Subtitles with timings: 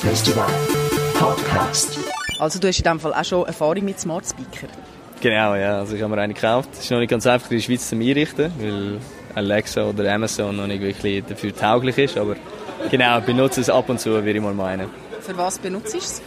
[0.00, 0.46] Festival
[1.14, 1.98] Podcast.
[2.38, 4.68] Also du hast in dem Fall auch schon Erfahrung mit Smart Speaker.
[5.20, 5.80] Genau, ja.
[5.80, 6.68] Also ich habe mir einen gekauft.
[6.72, 8.98] Es ist noch nicht ganz einfach in der Schweiz zu einrichten, weil
[9.34, 12.16] Alexa oder Amazon noch nicht wirklich dafür tauglich ist.
[12.16, 12.36] Aber
[12.90, 14.88] genau, benutze es ab und zu, würde ich mal meinen.
[15.20, 16.22] Für was benutzt du es?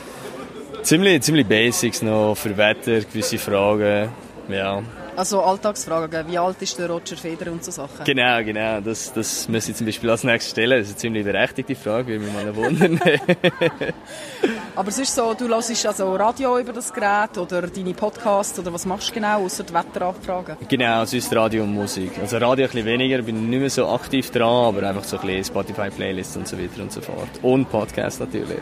[0.82, 4.10] Ziemlich, ziemlich Basics noch, für Wetter, gewisse Fragen,
[4.50, 4.82] ja.
[5.16, 8.04] Also Alltagsfragen, wie alt ist der Roger Federer und so Sachen?
[8.06, 8.80] Genau, genau.
[8.80, 10.80] Das, das muss ich zum Beispiel als nächstes stellen.
[10.80, 13.00] Das ist eine ziemlich berechtigte Frage, würde mich mal wundern.
[14.76, 18.74] Aber es ist so, du hörst also Radio über das Gerät oder deine Podcasts oder
[18.74, 20.58] was machst du genau, außer die Wetterabfragen?
[20.68, 22.12] genau, sonst Radio und Musik.
[22.20, 25.28] Also Radio ein bisschen weniger, bin nicht mehr so aktiv dran, aber einfach so ein
[25.28, 27.30] bisschen Spotify-Playlists und so weiter und so fort.
[27.42, 28.60] Und Podcast natürlich.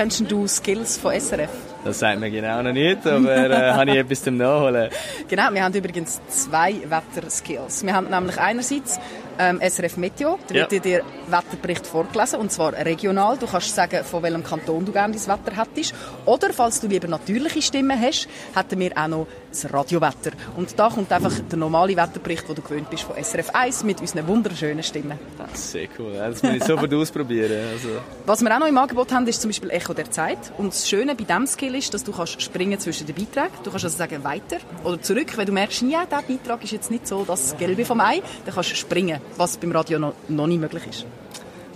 [0.00, 1.50] Kennst du Skills von SRF?
[1.84, 4.88] Das sagt mir genau noch nicht, aber äh, habe ich etwas zum Nachholen.
[5.28, 7.84] Genau, wir haben übrigens zwei Wetterskills.
[7.84, 8.98] Wir haben nämlich einerseits
[9.40, 10.60] ähm, SRF Meteo, da Ja.
[10.70, 13.38] wird dir der Wetterbericht vorgelesen, und zwar regional.
[13.38, 15.94] Du kannst sagen, von welchem Kanton du gerne dein Wetter hättest.
[16.26, 20.30] Oder, falls du lieber natürliche Stimmen hast, hätten wir auch noch das Radiowetter.
[20.56, 24.00] Und da kommt einfach der normale Wetterbericht, den du gewöhnt bist von SRF 1 mit
[24.00, 25.18] unseren wunderschönen Stimmen.
[25.38, 26.12] Das ist sehr cool.
[26.14, 26.28] ja.
[26.28, 27.58] Das muss ich sofort ausprobieren.
[27.72, 27.88] Also,
[28.26, 30.38] Was wir auch noch im Angebot haben, ist zum Beispiel Echo der Zeit.
[30.58, 33.54] Und das Schöne bei diesem Skill ist, dass du kannst springen zwischen den Beiträgen.
[33.64, 35.36] Du kannst also sagen, weiter oder zurück.
[35.36, 38.54] Wenn du merkst, ja, dieser Beitrag ist jetzt nicht so das Gelbe vom Ei, dann
[38.54, 41.06] kannst du springen, was beim Radio noch, noch nicht möglich ist.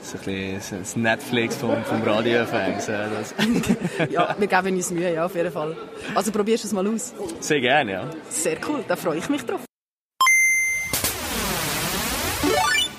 [0.03, 2.87] so ein bisschen das Netflix vom, vom Radio-Fans.
[2.87, 3.35] das-
[4.11, 5.77] Ja, wir geben uns Mühe, ja, auf jeden Fall.
[6.15, 7.15] Also probierst du es mal aus.
[7.41, 8.05] Sehr gerne, ja.
[8.29, 9.61] Sehr cool, da freue ich mich drauf.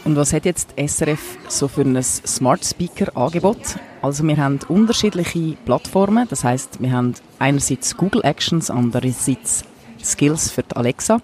[0.03, 3.57] Und was hat jetzt SRF so für ein Smart Speaker Angebot?
[4.03, 9.63] Also wir haben unterschiedliche Plattformen, das heißt, wir haben einerseits Google Actions, andererseits
[10.03, 11.21] Skills für die Alexa.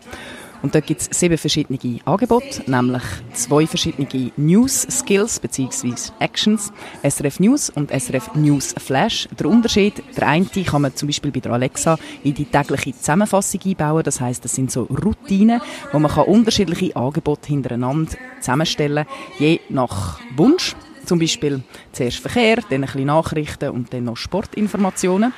[0.61, 6.11] Und dort gibt es sieben verschiedene Angebote, nämlich zwei verschiedene News-Skills bzw.
[6.19, 6.71] Actions,
[7.03, 9.27] SRF News und SRF News Flash.
[9.39, 13.61] Der Unterschied, der eine kann man zum Beispiel bei der Alexa in die tägliche Zusammenfassung
[13.65, 14.03] einbauen.
[14.03, 19.05] Das heißt, das sind so Routinen, wo man kann unterschiedliche Angebote hintereinander zusammenstellen,
[19.39, 20.75] je nach Wunsch.
[21.05, 25.33] Zum Beispiel zuerst Verkehr, dann ein bisschen Nachrichten und dann noch Sportinformationen.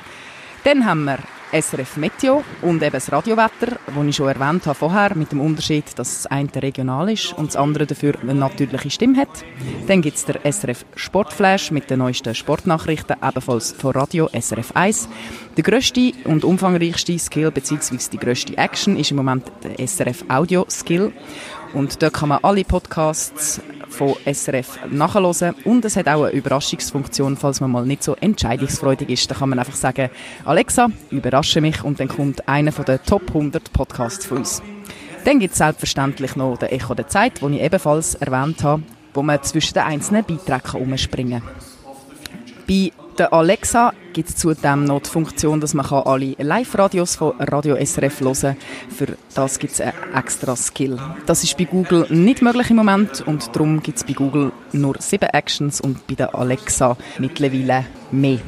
[0.64, 1.18] Dann haben wir
[1.52, 5.84] SRF Meteo und eben das Radiowetter, das ich schon erwähnt habe vorher, mit dem Unterschied,
[5.96, 9.44] dass das eine regional ist und das andere dafür eine natürliche Stimme hat.
[9.86, 15.08] Dann gibt es der SRF Sportflash mit den neuesten Sportnachrichten, ebenfalls von Radio SRF 1.
[15.56, 17.98] Der grösste und umfangreichste Skill bzw.
[18.12, 21.12] die grösste Action ist im Moment der SRF Audio Skill.
[21.74, 25.54] Und dort kann man alle Podcasts von SRF nachhören.
[25.64, 29.30] Und es hat auch eine Überraschungsfunktion, falls man mal nicht so entscheidungsfreudig ist.
[29.30, 30.08] Da kann man einfach sagen,
[30.44, 34.62] Alexa, überrasche mich und dann kommt einer von den Top 100 Podcasts von uns.
[35.24, 39.22] Dann gibt es selbstverständlich noch den Echo der Zeit, den ich ebenfalls erwähnt habe, wo
[39.22, 41.54] man zwischen den einzelnen Beiträgen umspringen kann.
[42.68, 47.76] Bei der Alexa gibt es zudem noch die Funktion, dass man alle Live-Radios von Radio
[47.76, 48.56] SRF hören kann.
[48.88, 50.98] Für das gibt es einen extra Skill.
[51.26, 54.94] Das ist bei Google nicht möglich im Moment und darum gibt es bei Google nur
[55.00, 58.38] sieben Actions und bei der Alexa mittlerweile mehr.